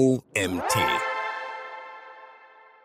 [0.00, 0.78] OMT.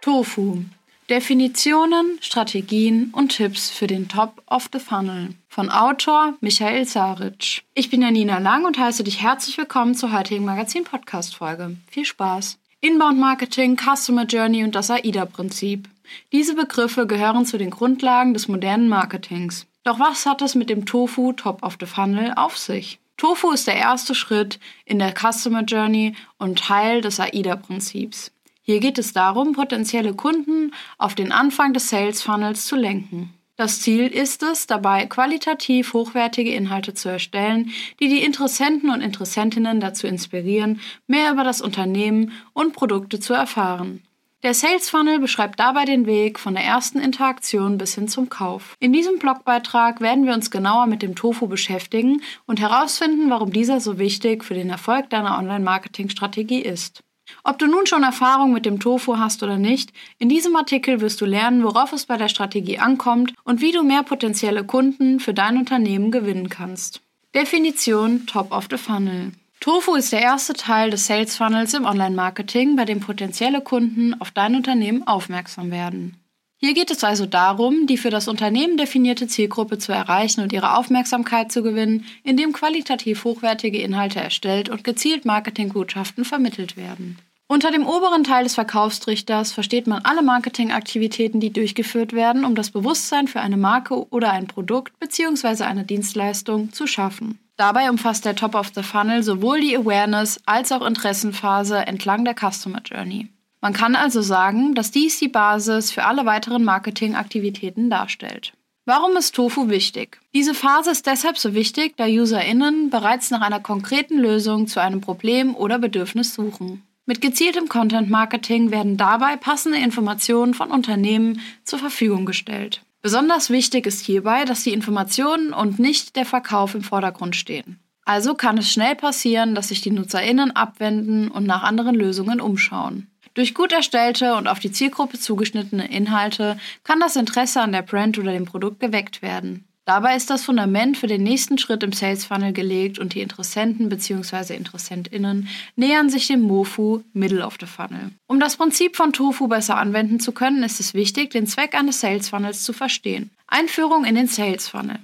[0.02, 0.66] Tofu.
[1.10, 7.63] Definitionen, Strategien und Tipps für den Top of the Funnel von Autor Michael Saric.
[7.73, 11.78] Ich bin Janina Lang und heiße dich herzlich willkommen zur heutigen Magazin-Podcast-Folge.
[11.89, 12.57] Viel Spaß!
[12.82, 15.88] Inbound Marketing, Customer Journey und das AIDA-Prinzip.
[16.34, 19.68] Diese Begriffe gehören zu den Grundlagen des modernen Marketings.
[19.86, 23.00] Doch was hat es mit dem Tofu Top of the Funnel auf sich?
[23.18, 28.31] Tofu ist der erste Schritt in der Customer Journey und Teil des AIDA-Prinzips.
[28.62, 33.34] Hier geht es darum, potenzielle Kunden auf den Anfang des Sales Funnels zu lenken.
[33.57, 37.71] Das Ziel ist es, dabei qualitativ hochwertige Inhalte zu erstellen,
[38.02, 44.02] die die Interessenten und Interessentinnen dazu inspirieren, mehr über das Unternehmen und Produkte zu erfahren.
[44.45, 48.76] Der Sales Funnel beschreibt dabei den Weg von der ersten Interaktion bis hin zum Kauf.
[48.80, 53.80] In diesem Blogbeitrag werden wir uns genauer mit dem Tofu beschäftigen und herausfinden, warum dieser
[53.80, 57.02] so wichtig für den Erfolg deiner Online-Marketing-Strategie ist.
[57.44, 61.21] Ob du nun schon Erfahrung mit dem Tofu hast oder nicht, in diesem Artikel wirst
[61.21, 65.34] du lernen, worauf es bei der Strategie ankommt und wie du mehr potenzielle Kunden für
[65.34, 67.01] dein Unternehmen gewinnen kannst.
[67.34, 69.31] Definition Top of the Funnel.
[69.59, 74.31] Tofu ist der erste Teil des Sales Funnels im Online-Marketing, bei dem potenzielle Kunden auf
[74.31, 76.17] dein Unternehmen aufmerksam werden.
[76.57, 80.78] Hier geht es also darum, die für das Unternehmen definierte Zielgruppe zu erreichen und ihre
[80.78, 87.19] Aufmerksamkeit zu gewinnen, indem qualitativ hochwertige Inhalte erstellt und gezielt Marketingbotschaften vermittelt werden.
[87.47, 92.72] Unter dem oberen Teil des Verkaufstrichters versteht man alle Marketingaktivitäten, die durchgeführt werden, um das
[92.72, 95.63] Bewusstsein für eine Marke oder ein Produkt bzw.
[95.63, 97.38] eine Dienstleistung zu schaffen.
[97.56, 102.34] Dabei umfasst der Top of the Funnel sowohl die Awareness als auch Interessenphase entlang der
[102.34, 103.29] Customer Journey.
[103.62, 108.53] Man kann also sagen, dass dies die Basis für alle weiteren Marketingaktivitäten darstellt.
[108.85, 110.19] Warum ist Tofu wichtig?
[110.34, 115.01] Diese Phase ist deshalb so wichtig, da UserInnen bereits nach einer konkreten Lösung zu einem
[115.01, 116.84] Problem oder Bedürfnis suchen.
[117.07, 122.81] Mit gezieltem Content Marketing werden dabei passende Informationen von Unternehmen zur Verfügung gestellt.
[123.03, 127.79] Besonders wichtig ist hierbei, dass die Informationen und nicht der Verkauf im Vordergrund stehen.
[128.05, 133.07] Also kann es schnell passieren, dass sich die Nutzerinnen abwenden und nach anderen Lösungen umschauen.
[133.35, 138.17] Durch gut erstellte und auf die Zielgruppe zugeschnittene Inhalte kann das Interesse an der Brand
[138.17, 139.67] oder dem Produkt geweckt werden.
[139.85, 143.88] Dabei ist das Fundament für den nächsten Schritt im Sales Funnel gelegt und die Interessenten
[143.88, 144.56] bzw.
[144.56, 148.09] Interessentinnen nähern sich dem MOFU Middle of the Funnel.
[148.25, 152.00] Um das Prinzip von Tofu besser anwenden zu können, ist es wichtig, den Zweck eines
[152.00, 153.29] Sales Funnels zu verstehen.
[153.45, 154.97] Einführung in den Sales Funnel.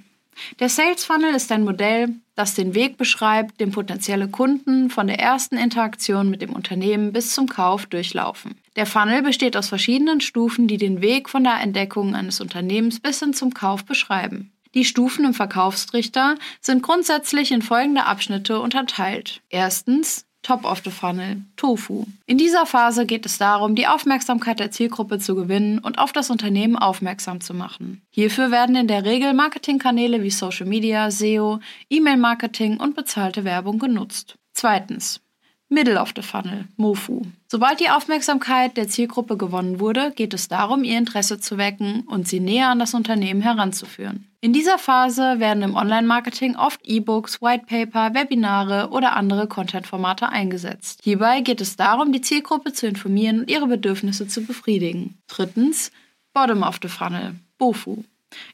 [0.58, 5.20] Der Sales Funnel ist ein Modell, das den Weg beschreibt, den potenzielle Kunden von der
[5.20, 8.56] ersten Interaktion mit dem Unternehmen bis zum Kauf durchlaufen.
[8.74, 13.20] Der Funnel besteht aus verschiedenen Stufen, die den Weg von der Entdeckung eines Unternehmens bis
[13.20, 14.50] hin zum Kauf beschreiben.
[14.74, 19.42] Die Stufen im Verkaufstrichter sind grundsätzlich in folgende Abschnitte unterteilt.
[19.50, 22.04] Erstens Top of the Funnel, Tofu.
[22.26, 26.30] In dieser Phase geht es darum, die Aufmerksamkeit der Zielgruppe zu gewinnen und auf das
[26.30, 28.02] Unternehmen aufmerksam zu machen.
[28.10, 31.60] Hierfür werden in der Regel Marketingkanäle wie Social Media, SEO,
[31.90, 34.34] E-Mail-Marketing und bezahlte Werbung genutzt.
[34.52, 35.20] Zweitens
[35.72, 37.22] Middle of the Funnel, MOFU.
[37.48, 42.28] Sobald die Aufmerksamkeit der Zielgruppe gewonnen wurde, geht es darum, ihr Interesse zu wecken und
[42.28, 44.26] sie näher an das Unternehmen heranzuführen.
[44.42, 51.00] In dieser Phase werden im Online-Marketing oft E-Books, Whitepaper, Webinare oder andere Content-Formate eingesetzt.
[51.02, 55.16] Hierbei geht es darum, die Zielgruppe zu informieren und ihre Bedürfnisse zu befriedigen.
[55.26, 55.90] Drittens,
[56.34, 58.04] Bottom of the Funnel, BOFU.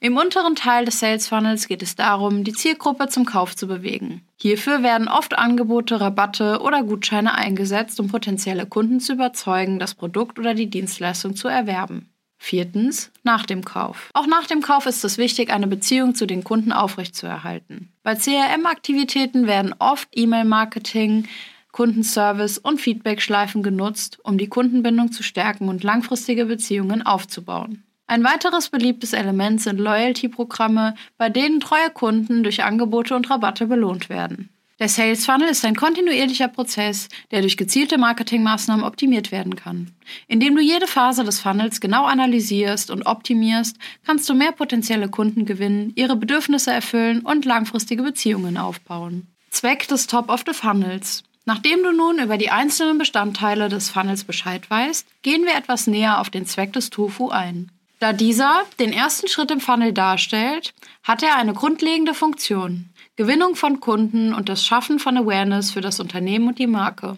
[0.01, 4.23] Im unteren Teil des Sales Funnels geht es darum, die Zielgruppe zum Kauf zu bewegen.
[4.37, 10.39] Hierfür werden oft Angebote, Rabatte oder Gutscheine eingesetzt, um potenzielle Kunden zu überzeugen, das Produkt
[10.39, 12.09] oder die Dienstleistung zu erwerben.
[12.39, 14.11] Viertens, nach dem Kauf.
[14.15, 17.93] Auch nach dem Kauf ist es wichtig, eine Beziehung zu den Kunden aufrechtzuerhalten.
[18.05, 21.27] Bei CRM-Aktivitäten werden oft E-Mail-Marketing,
[21.73, 27.83] Kundenservice und Feedback-Schleifen genutzt, um die Kundenbindung zu stärken und langfristige Beziehungen aufzubauen.
[28.11, 34.09] Ein weiteres beliebtes Element sind Loyalty-Programme, bei denen treue Kunden durch Angebote und Rabatte belohnt
[34.09, 34.49] werden.
[34.79, 39.91] Der Sales Funnel ist ein kontinuierlicher Prozess, der durch gezielte Marketingmaßnahmen optimiert werden kann.
[40.27, 43.77] Indem du jede Phase des Funnels genau analysierst und optimierst,
[44.07, 49.27] kannst du mehr potenzielle Kunden gewinnen, ihre Bedürfnisse erfüllen und langfristige Beziehungen aufbauen.
[49.51, 51.25] Zweck des Top of the Funnels.
[51.45, 56.21] Nachdem du nun über die einzelnen Bestandteile des Funnels Bescheid weißt, gehen wir etwas näher
[56.21, 57.71] auf den Zweck des Tofu ein.
[57.99, 60.73] Da dieser den ersten Schritt im Funnel darstellt,
[61.03, 62.91] hat er eine grundlegende Funktion.
[63.17, 67.17] Gewinnung von Kunden und das Schaffen von Awareness für das Unternehmen und die Marke.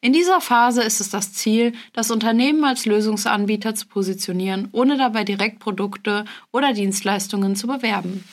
[0.00, 5.24] In dieser Phase ist es das Ziel, das Unternehmen als Lösungsanbieter zu positionieren, ohne dabei
[5.24, 8.24] direkt Produkte oder Dienstleistungen zu bewerben.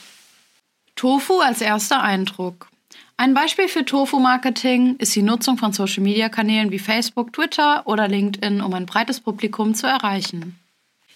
[0.96, 2.70] Tofu als erster Eindruck.
[3.18, 8.74] Ein Beispiel für Tofu-Marketing ist die Nutzung von Social-Media-Kanälen wie Facebook, Twitter oder LinkedIn, um
[8.74, 10.60] ein breites Publikum zu erreichen.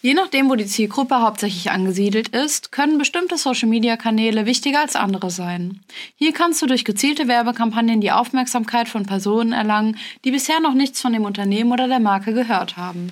[0.02, 5.82] Je nachdem, wo die Zielgruppe hauptsächlich angesiedelt ist, können bestimmte Social-Media-Kanäle wichtiger als andere sein.
[6.16, 11.02] Hier kannst du durch gezielte Werbekampagnen die Aufmerksamkeit von Personen erlangen, die bisher noch nichts
[11.02, 13.12] von dem Unternehmen oder der Marke gehört haben.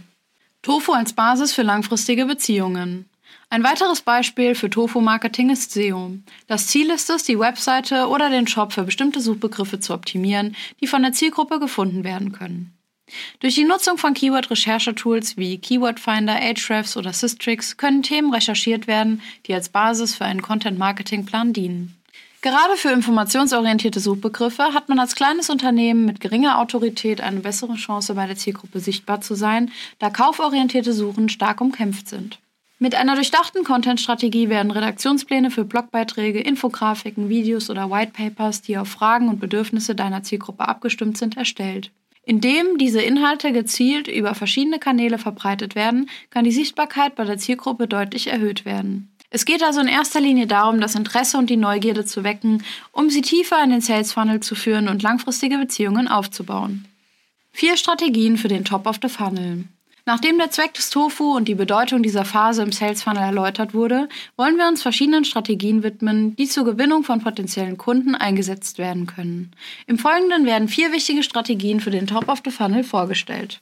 [0.62, 3.10] Tofu als Basis für langfristige Beziehungen.
[3.50, 6.12] Ein weiteres Beispiel für Tofu-Marketing ist SEO.
[6.48, 10.88] Das Ziel ist es, die Webseite oder den Shop für bestimmte Suchbegriffe zu optimieren, die
[10.88, 12.77] von der Zielgruppe gefunden werden können.
[13.40, 19.22] Durch die Nutzung von Keyword-Recherchetools wie Keyword Finder, Ahrefs oder Systrix können Themen recherchiert werden,
[19.46, 21.94] die als Basis für einen Content-Marketing-Plan dienen.
[22.42, 28.14] Gerade für informationsorientierte Suchbegriffe hat man als kleines Unternehmen mit geringer Autorität eine bessere Chance,
[28.14, 32.40] bei der Zielgruppe sichtbar zu sein, da kauforientierte Suchen stark umkämpft sind.
[32.80, 39.30] Mit einer durchdachten Content-Strategie werden Redaktionspläne für Blogbeiträge, Infografiken, Videos oder Whitepapers, die auf Fragen
[39.30, 41.90] und Bedürfnisse deiner Zielgruppe abgestimmt sind, erstellt.
[42.28, 47.88] Indem diese Inhalte gezielt über verschiedene Kanäle verbreitet werden, kann die Sichtbarkeit bei der Zielgruppe
[47.88, 49.16] deutlich erhöht werden.
[49.30, 53.10] Es geht also in erster Linie darum, das Interesse und die Neugierde zu wecken, um
[53.10, 56.86] sie tiefer in den Sales Funnel zu führen und langfristige Beziehungen aufzubauen.
[57.54, 59.64] Vier Strategien für den Top of the Funnel.
[60.08, 64.08] Nachdem der Zweck des Tofu und die Bedeutung dieser Phase im Sales Funnel erläutert wurde,
[64.38, 69.52] wollen wir uns verschiedenen Strategien widmen, die zur Gewinnung von potenziellen Kunden eingesetzt werden können.
[69.86, 73.60] Im Folgenden werden vier wichtige Strategien für den Top of the Funnel vorgestellt.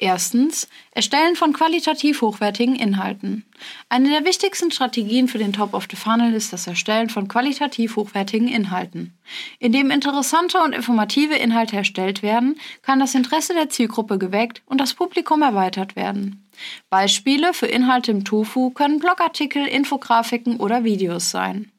[0.00, 3.44] Erstens, Erstellen von qualitativ hochwertigen Inhalten.
[3.88, 7.96] Eine der wichtigsten Strategien für den Top of the Funnel ist das Erstellen von qualitativ
[7.96, 9.18] hochwertigen Inhalten.
[9.58, 14.94] Indem interessante und informative Inhalte erstellt werden, kann das Interesse der Zielgruppe geweckt und das
[14.94, 16.48] Publikum erweitert werden.
[16.90, 21.72] Beispiele für Inhalte im Tofu können Blogartikel, Infografiken oder Videos sein.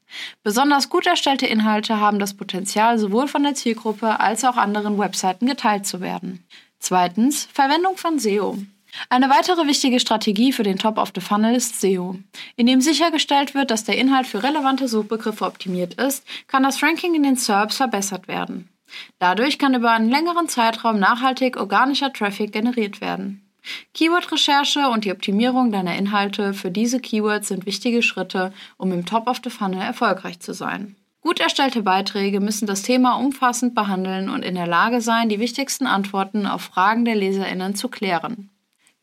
[0.43, 5.45] Besonders gut erstellte Inhalte haben das Potenzial, sowohl von der Zielgruppe als auch anderen Webseiten
[5.45, 6.43] geteilt zu werden.
[6.79, 8.57] Zweitens, Verwendung von SEO.
[9.09, 12.17] Eine weitere wichtige Strategie für den Top of the Funnel ist SEO.
[12.55, 17.23] Indem sichergestellt wird, dass der Inhalt für relevante Suchbegriffe optimiert ist, kann das Ranking in
[17.23, 18.69] den SERPs verbessert werden.
[19.19, 23.43] Dadurch kann über einen längeren Zeitraum nachhaltig organischer Traffic generiert werden.
[23.93, 29.27] Keyword-Recherche und die Optimierung deiner Inhalte für diese Keywords sind wichtige Schritte, um im Top
[29.27, 30.95] of the Funnel erfolgreich zu sein.
[31.21, 35.85] Gut erstellte Beiträge müssen das Thema umfassend behandeln und in der Lage sein, die wichtigsten
[35.85, 38.49] Antworten auf Fragen der Leserinnen zu klären.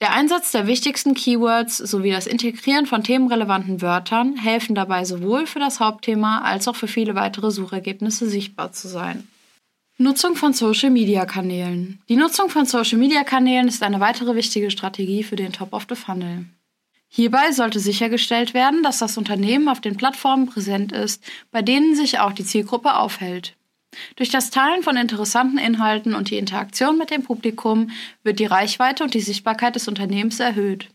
[0.00, 5.58] Der Einsatz der wichtigsten Keywords sowie das Integrieren von themenrelevanten Wörtern helfen dabei sowohl für
[5.58, 9.26] das Hauptthema als auch für viele weitere Suchergebnisse sichtbar zu sein.
[9.98, 12.02] Nutzung von Social-Media-Kanälen.
[12.10, 16.44] Die Nutzung von Social-Media-Kanälen ist eine weitere wichtige Strategie für den Top of the Funnel.
[17.08, 22.18] Hierbei sollte sichergestellt werden, dass das Unternehmen auf den Plattformen präsent ist, bei denen sich
[22.18, 23.56] auch die Zielgruppe aufhält.
[24.16, 27.90] Durch das Teilen von interessanten Inhalten und die Interaktion mit dem Publikum
[28.22, 30.88] wird die Reichweite und die Sichtbarkeit des Unternehmens erhöht.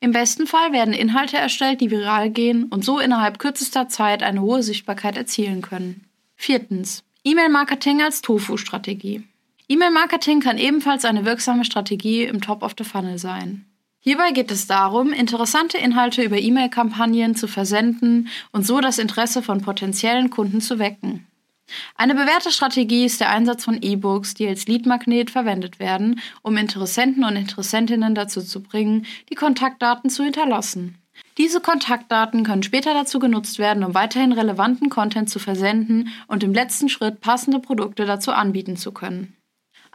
[0.00, 4.40] Im besten Fall werden Inhalte erstellt, die viral gehen und so innerhalb kürzester Zeit eine
[4.40, 6.04] hohe Sichtbarkeit erzielen können.
[6.36, 7.02] Viertens.
[7.24, 9.24] E-Mail-Marketing als Tofu-Strategie.
[9.68, 13.64] E-Mail-Marketing kann ebenfalls eine wirksame Strategie im Top of the Funnel sein.
[14.06, 19.62] Hierbei geht es darum, interessante Inhalte über E-Mail-Kampagnen zu versenden und so das Interesse von
[19.62, 21.26] potenziellen Kunden zu wecken.
[21.94, 27.24] Eine bewährte Strategie ist der Einsatz von E-Books, die als Leadmagnet verwendet werden, um Interessenten
[27.24, 30.98] und Interessentinnen dazu zu bringen, die Kontaktdaten zu hinterlassen.
[31.38, 36.52] Diese Kontaktdaten können später dazu genutzt werden, um weiterhin relevanten Content zu versenden und im
[36.52, 39.34] letzten Schritt passende Produkte dazu anbieten zu können.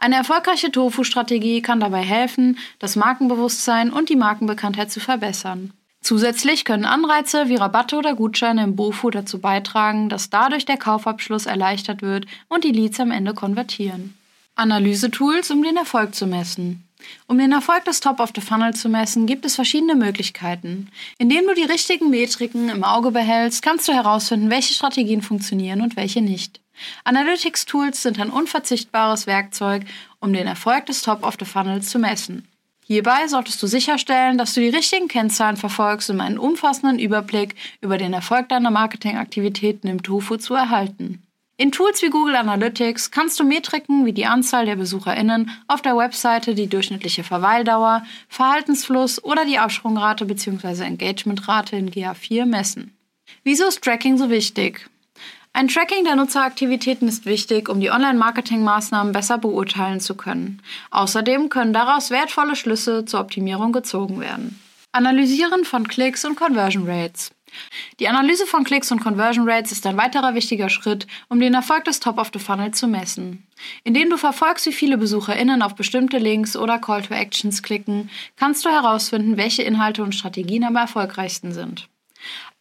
[0.02, 5.74] Eine erfolgreiche Tofu-Strategie kann dabei helfen, das Markenbewusstsein und die Markenbekanntheit zu verbessern.
[6.00, 11.44] Zusätzlich können Anreize wie Rabatte oder Gutscheine im Bofu dazu beitragen, dass dadurch der Kaufabschluss
[11.44, 14.16] erleichtert wird und die Leads am Ende konvertieren.
[14.54, 16.82] Analysetools, um den Erfolg zu messen.
[17.26, 20.88] Um den Erfolg des Top of the Funnel zu messen, gibt es verschiedene Möglichkeiten.
[21.18, 25.96] Indem du die richtigen Metriken im Auge behältst, kannst du herausfinden, welche Strategien funktionieren und
[25.96, 26.60] welche nicht.
[27.04, 29.84] Analytics-Tools sind ein unverzichtbares Werkzeug,
[30.20, 32.46] um den Erfolg des Top of the Funnel zu messen.
[32.86, 37.98] Hierbei solltest du sicherstellen, dass du die richtigen Kennzahlen verfolgst, um einen umfassenden Überblick über
[37.98, 41.22] den Erfolg deiner Marketingaktivitäten im Tofu zu erhalten.
[41.56, 45.94] In Tools wie Google Analytics kannst du Metriken wie die Anzahl der BesucherInnen auf der
[45.94, 50.82] Webseite, die durchschnittliche Verweildauer, Verhaltensfluss oder die Absprungrate bzw.
[50.84, 52.96] Engagementrate in GA4 messen.
[53.44, 54.88] Wieso ist Tracking so wichtig?
[55.52, 60.62] Ein Tracking der Nutzeraktivitäten ist wichtig, um die Online-Marketing-Maßnahmen besser beurteilen zu können.
[60.90, 64.60] Außerdem können daraus wertvolle Schlüsse zur Optimierung gezogen werden.
[64.92, 67.32] Analysieren von Klicks und Conversion Rates.
[67.98, 71.84] Die Analyse von Klicks und Conversion Rates ist ein weiterer wichtiger Schritt, um den Erfolg
[71.84, 73.46] des Top of the Funnel zu messen.
[73.84, 78.64] Indem du verfolgst, wie viele BesucherInnen auf bestimmte Links oder Call to Actions klicken, kannst
[78.64, 81.88] du herausfinden, welche Inhalte und Strategien am erfolgreichsten sind.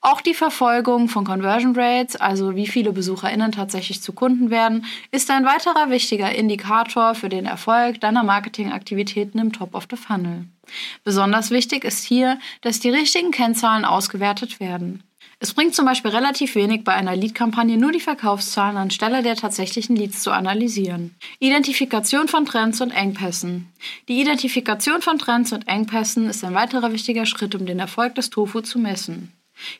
[0.01, 5.29] Auch die Verfolgung von Conversion Rates, also wie viele BesucherInnen tatsächlich zu Kunden werden, ist
[5.29, 10.46] ein weiterer wichtiger Indikator für den Erfolg deiner Marketingaktivitäten im Top of the Funnel.
[11.03, 15.03] Besonders wichtig ist hier, dass die richtigen Kennzahlen ausgewertet werden.
[15.41, 19.98] Es bringt zum Beispiel relativ wenig bei einer Lead-Kampagne nur die Verkaufszahlen anstelle der tatsächlichen
[19.98, 21.15] Leads zu analysieren.
[21.39, 23.72] Identifikation von Trends und Engpässen.
[24.08, 28.29] Die Identifikation von Trends und Engpässen ist ein weiterer wichtiger Schritt, um den Erfolg des
[28.29, 29.34] Tofu zu messen.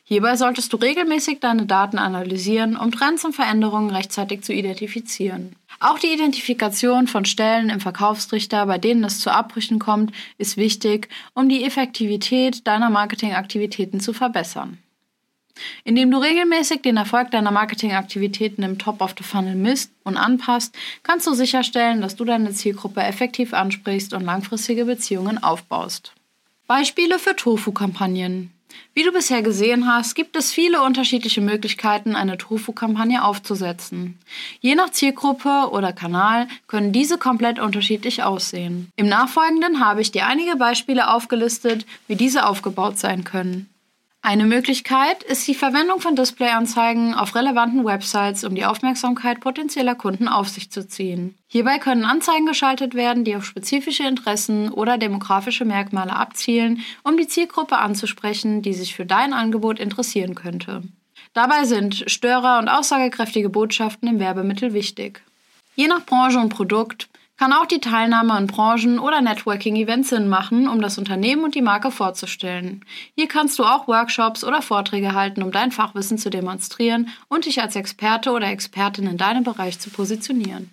[0.04, 5.56] Hierbei solltest du regelmäßig deine Daten analysieren, um Trends und Veränderungen rechtzeitig zu identifizieren.
[5.78, 11.08] Auch die Identifikation von Stellen im Verkaufstrichter, bei denen es zu Abbrüchen kommt, ist wichtig,
[11.34, 14.78] um die Effektivität deiner Marketingaktivitäten zu verbessern.
[15.84, 20.74] Indem du regelmäßig den Erfolg deiner Marketingaktivitäten im Top of the Funnel misst und anpasst,
[21.02, 26.12] kannst du sicherstellen, dass du deine Zielgruppe effektiv ansprichst und langfristige Beziehungen aufbaust.
[26.66, 28.52] Beispiele für Tofu-Kampagnen.
[28.92, 34.18] Wie du bisher gesehen hast, gibt es viele unterschiedliche Möglichkeiten, eine Tofu-Kampagne aufzusetzen.
[34.60, 38.90] Je nach Zielgruppe oder Kanal können diese komplett unterschiedlich aussehen.
[38.96, 43.69] Im Nachfolgenden habe ich dir einige Beispiele aufgelistet, wie diese aufgebaut sein können.
[44.22, 50.28] Eine Möglichkeit ist die Verwendung von Displayanzeigen auf relevanten Websites, um die Aufmerksamkeit potenzieller Kunden
[50.28, 51.38] auf sich zu ziehen.
[51.48, 57.28] Hierbei können Anzeigen geschaltet werden, die auf spezifische Interessen oder demografische Merkmale abzielen, um die
[57.28, 60.82] Zielgruppe anzusprechen, die sich für dein Angebot interessieren könnte.
[61.32, 65.22] Dabei sind Störer und aussagekräftige Botschaften im Werbemittel wichtig.
[65.76, 67.08] Je nach Branche und Produkt
[67.40, 71.62] kann auch die Teilnahme an Branchen- oder Networking-Events Sinn machen, um das Unternehmen und die
[71.62, 72.84] Marke vorzustellen.
[73.16, 77.62] Hier kannst du auch Workshops oder Vorträge halten, um dein Fachwissen zu demonstrieren und dich
[77.62, 80.68] als Experte oder Expertin in deinem Bereich zu positionieren.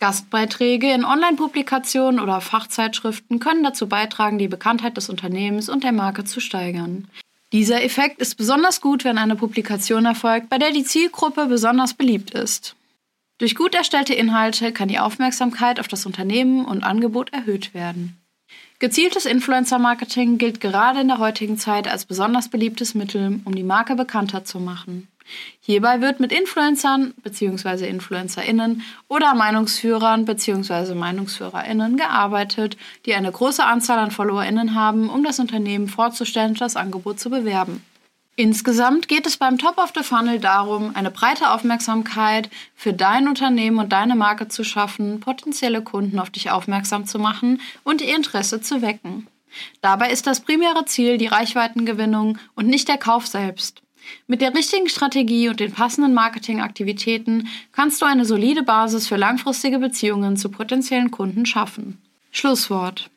[0.00, 6.24] Gastbeiträge in Online-Publikationen oder Fachzeitschriften können dazu beitragen, die Bekanntheit des Unternehmens und der Marke
[6.24, 7.06] zu steigern.
[7.52, 12.30] Dieser Effekt ist besonders gut, wenn eine Publikation erfolgt, bei der die Zielgruppe besonders beliebt
[12.30, 12.76] ist.
[13.38, 18.16] Durch gut erstellte Inhalte kann die Aufmerksamkeit auf das Unternehmen und Angebot erhöht werden.
[18.78, 23.96] Gezieltes Influencer-Marketing gilt gerade in der heutigen Zeit als besonders beliebtes Mittel, um die Marke
[23.96, 25.08] bekannter zu machen.
[25.60, 27.88] Hierbei wird mit Influencern bzw.
[27.88, 30.94] Influencerinnen oder Meinungsführern bzw.
[30.94, 32.76] Meinungsführerinnen gearbeitet,
[33.06, 37.30] die eine große Anzahl an Followerinnen haben, um das Unternehmen vorzustellen und das Angebot zu
[37.30, 37.82] bewerben.
[38.36, 43.78] Insgesamt geht es beim Top of the Funnel darum, eine breite Aufmerksamkeit für dein Unternehmen
[43.78, 48.60] und deine Marke zu schaffen, potenzielle Kunden auf dich aufmerksam zu machen und ihr Interesse
[48.60, 49.28] zu wecken.
[49.82, 53.82] Dabei ist das primäre Ziel die Reichweitengewinnung und nicht der Kauf selbst.
[54.26, 59.78] Mit der richtigen Strategie und den passenden Marketingaktivitäten kannst du eine solide Basis für langfristige
[59.78, 62.02] Beziehungen zu potenziellen Kunden schaffen.
[62.32, 63.10] Schlusswort.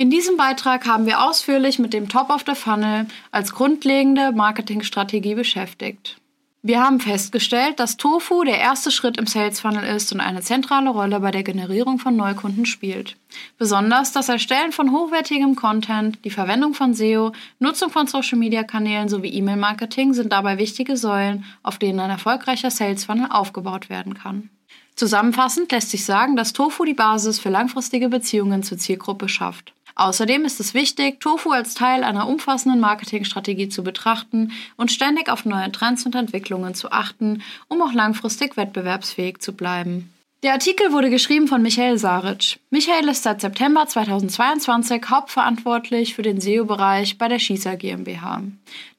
[0.00, 5.34] In diesem Beitrag haben wir ausführlich mit dem Top of the Funnel als grundlegende Marketingstrategie
[5.34, 6.18] beschäftigt.
[6.62, 10.90] Wir haben festgestellt, dass Tofu der erste Schritt im Sales Funnel ist und eine zentrale
[10.90, 13.16] Rolle bei der Generierung von Neukunden spielt.
[13.58, 19.08] Besonders das Erstellen von hochwertigem Content, die Verwendung von SEO, Nutzung von Social Media Kanälen
[19.08, 24.14] sowie E-Mail Marketing sind dabei wichtige Säulen, auf denen ein erfolgreicher Sales Funnel aufgebaut werden
[24.14, 24.48] kann.
[24.94, 29.72] Zusammenfassend lässt sich sagen, dass Tofu die Basis für langfristige Beziehungen zur Zielgruppe schafft.
[29.98, 35.44] Außerdem ist es wichtig, Tofu als Teil einer umfassenden Marketingstrategie zu betrachten und ständig auf
[35.44, 40.12] neue Trends und Entwicklungen zu achten, um auch langfristig wettbewerbsfähig zu bleiben.
[40.44, 42.60] Der Artikel wurde geschrieben von Michael Saric.
[42.70, 48.42] Michael ist seit September 2022 hauptverantwortlich für den SEO-Bereich bei der Schießer GmbH.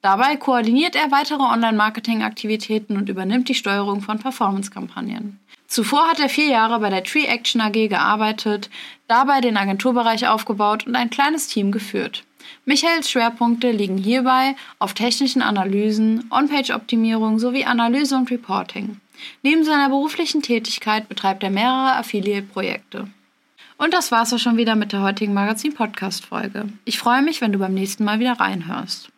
[0.02, 5.40] Dabei koordiniert er weitere Online-Marketing-Aktivitäten und übernimmt die Steuerung von Performance-Kampagnen.
[5.70, 8.72] Zuvor hat er vier Jahre bei der Tree Action AG gearbeitet,
[9.08, 12.24] dabei den Agenturbereich aufgebaut und ein kleines Team geführt.
[12.66, 19.00] Michaels Schwerpunkte liegen hierbei auf technischen Analysen, On-Page-Optimierung sowie Analyse und Reporting.
[19.44, 23.08] Neben seiner beruflichen Tätigkeit betreibt er mehrere Affiliate-Projekte.
[23.78, 26.66] Und das war's auch schon wieder mit der heutigen Magazin-Podcast-Folge.
[26.86, 29.10] Ich freue mich, wenn du beim nächsten Mal wieder reinhörst.